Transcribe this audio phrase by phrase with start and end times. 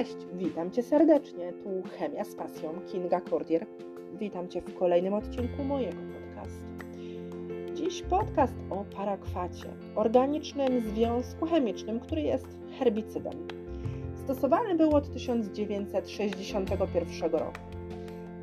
[0.00, 1.52] Cześć, witam Cię serdecznie.
[1.52, 1.68] Tu
[1.98, 3.66] Chemia z pasją Kinga Cordier.
[4.18, 6.64] Witam Cię w kolejnym odcinku mojego podcastu.
[7.74, 12.46] Dziś podcast o parakwacie, organicznym związku chemicznym, który jest
[12.78, 13.32] herbicydem.
[14.14, 17.60] Stosowany był od 1961 roku.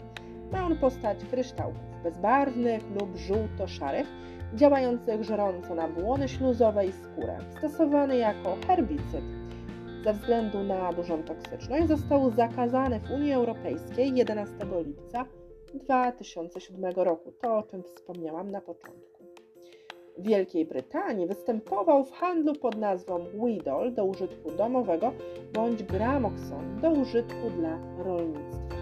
[0.52, 4.06] Ma on postać kryształków bezbarwnych lub żółto-szarych,
[4.54, 9.24] działających żerąco na błony śluzowe i skórę, stosowany jako herbicyd.
[10.04, 14.54] Ze względu na dużą toksyczność został zakazany w Unii Europejskiej 11
[14.86, 15.24] lipca
[15.74, 17.32] 2007 roku.
[17.32, 19.19] To, o czym wspomniałam na początku.
[20.20, 25.12] Wielkiej Brytanii występował w handlu pod nazwą Widol do użytku domowego
[25.52, 28.76] bądź Gramoxon do użytku dla rolnictwa.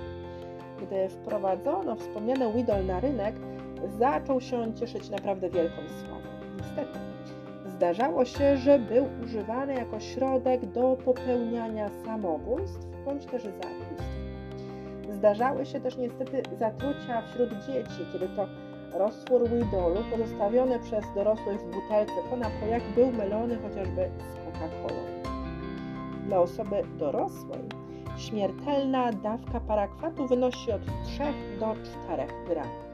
[0.82, 3.34] Gdy wprowadzono wspomniane Widol na rynek,
[3.98, 6.28] zaczął się on cieszyć naprawdę wielką sławą.
[6.56, 6.98] Niestety,
[7.66, 14.18] zdarzało się, że był używany jako środek do popełniania samobójstw bądź też zabójstw.
[15.10, 18.46] Zdarzały się też niestety zatrucia wśród dzieci, kiedy to
[18.92, 25.02] roztwór Widolu pozostawiony przez dorosłych w butelce po napojach był mylony chociażby z Coca-Colą.
[26.26, 27.62] Dla osoby dorosłej
[28.18, 31.22] śmiertelna dawka parakwatu wynosi od 3
[31.60, 32.88] do 4 gramów.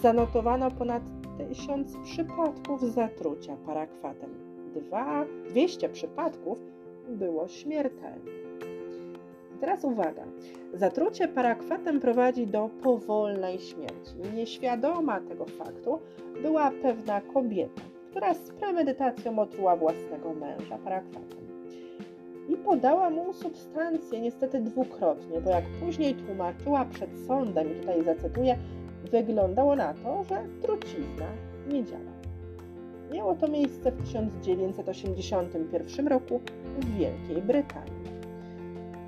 [0.00, 1.02] zanotowano ponad
[1.48, 4.30] 1000 przypadków zatrucia parakwatem.
[4.74, 6.58] 2, 200 przypadków
[7.08, 8.44] było śmiertelnych.
[9.64, 10.24] Teraz uwaga.
[10.74, 14.14] Zatrucie parakwatem prowadzi do powolnej śmierci.
[14.34, 15.98] Nieświadoma tego faktu
[16.42, 21.38] była pewna kobieta, która z premedytacją otruła własnego męża parakwatem.
[22.48, 28.58] I podała mu substancję niestety dwukrotnie, bo jak później tłumaczyła przed sądem, i tutaj zacytuję,
[29.10, 31.26] wyglądało na to, że trucizna
[31.68, 32.12] nie działa.
[33.12, 36.40] Miało to miejsce w 1981 roku
[36.78, 38.03] w Wielkiej Brytanii.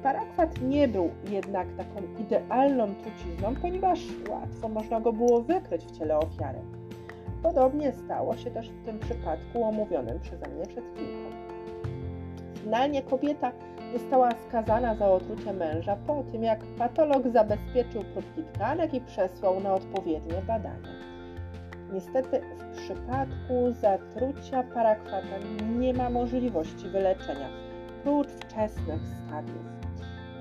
[0.06, 4.00] Parakwat nie był jednak taką idealną trucizną, ponieważ
[4.30, 6.58] łatwo można go było wykryć w ciele ofiary.
[7.42, 11.30] Podobnie stało się też w tym przypadku omówionym przeze mnie przed chwilką.
[12.54, 13.52] Finalnie kobieta
[13.92, 19.74] została skazana za otrucie męża po tym, jak patolog zabezpieczył próbki tkanek i przesłał na
[19.74, 20.88] odpowiednie badania.
[21.92, 27.48] Niestety w przypadku zatrucia parakwatem nie ma możliwości wyleczenia
[28.02, 29.85] prócz wczesnych stadiów.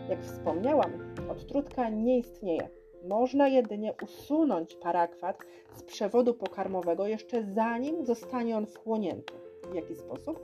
[0.10, 0.92] Jak wspomniałam,
[1.32, 2.70] odtrutka nie istnieje.
[3.08, 5.38] Można jedynie usunąć parakwat
[5.76, 9.34] z przewodu pokarmowego jeszcze zanim zostanie on wchłonięty.
[9.72, 10.40] W jaki sposób?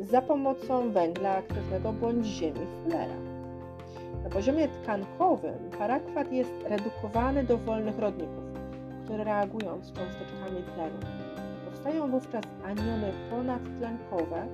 [0.00, 3.16] Za pomocą węgla aktywnego bądź ziemi fulera.
[4.22, 8.44] Na poziomie tkankowym parakwat jest redukowany do wolnych rodników,
[9.04, 10.98] które reagują z cząsteczkami tlenu.
[11.64, 14.46] Powstają wówczas aniony ponadtlenkowe,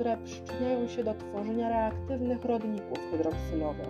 [0.00, 3.88] które przyczyniają się do tworzenia reaktywnych rodników hydroksylowych,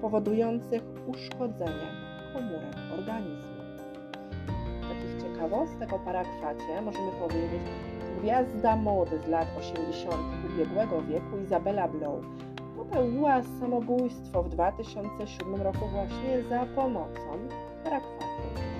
[0.00, 1.88] powodujących uszkodzenie
[2.32, 3.62] komórek organizmu.
[4.88, 7.62] Takich ciekawostek o parakwacie możemy powiedzieć,
[8.20, 10.14] gwiazda mody z lat 80.
[10.54, 12.24] ubiegłego wieku Izabela Blow
[12.76, 17.48] popełniła samobójstwo w 2007 roku właśnie za pomocą
[17.84, 18.73] parakwatu.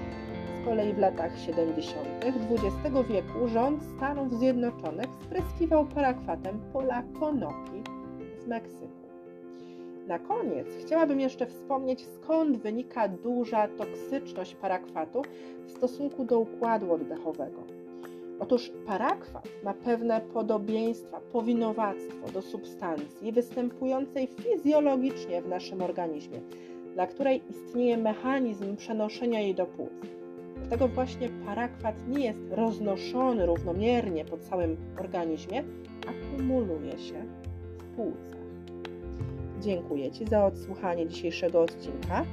[0.64, 1.98] Z kolei w latach 70.
[2.25, 7.82] XX wieku rząd Stanów Zjednoczonych spryskiwał parakwatem pola konopi
[8.44, 9.08] z Meksyku.
[10.06, 15.22] Na koniec chciałabym jeszcze wspomnieć, skąd wynika duża toksyczność parakwatu
[15.66, 17.62] w stosunku do układu oddechowego.
[18.41, 26.41] Otóż parakwat ma pewne podobieństwa, powinowactwo do substancji występującej fizjologicznie w naszym organizmie,
[26.94, 30.24] dla której istnieje mechanizm przenoszenia jej do płuc.
[30.56, 35.65] Dlatego właśnie parakwat nie jest roznoszony równomiernie po całym organizmie,
[36.06, 37.25] akumuluje się
[37.79, 38.45] w płucach.
[39.61, 42.25] Dziękuję Ci za odsłuchanie dzisiejszego odcinka.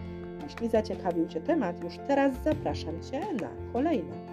[0.44, 4.31] Jeśli zaciekawił Cię temat, już teraz zapraszam Cię na kolejne.